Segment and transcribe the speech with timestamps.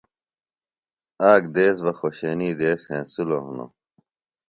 [1.31, 3.71] آک دیس بہ خوشینی دیس ہینسِلوۡ ہِنوۡ